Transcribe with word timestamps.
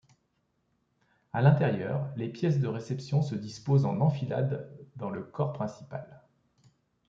À 1.31 1.43
l'intérieur, 1.43 2.11
les 2.15 2.27
pièces 2.27 2.59
de 2.59 2.65
réception 2.67 3.21
se 3.21 3.35
disposent 3.35 3.85
en 3.85 4.01
enfilade 4.01 4.75
dans 4.95 5.11
le 5.11 5.21
corps 5.21 5.53
principal. 5.53 6.23